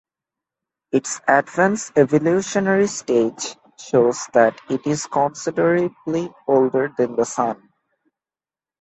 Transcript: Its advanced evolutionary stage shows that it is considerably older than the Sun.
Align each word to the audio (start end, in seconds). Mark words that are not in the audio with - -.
Its 0.91 1.21
advanced 1.27 1.91
evolutionary 1.95 2.87
stage 2.87 3.55
shows 3.77 4.25
that 4.33 4.59
it 4.67 4.87
is 4.87 5.05
considerably 5.05 6.31
older 6.47 6.91
than 6.97 7.15
the 7.15 7.23
Sun. 7.23 7.69